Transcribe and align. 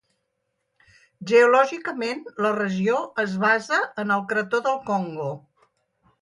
Geològicament 1.31 2.23
la 2.45 2.53
regió 2.55 2.97
es 3.25 3.37
basa 3.45 3.83
en 4.05 4.15
el 4.17 4.25
Crató 4.33 4.63
del 4.71 4.81
Congo. 4.91 5.29